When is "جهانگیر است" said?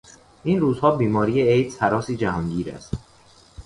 2.17-2.93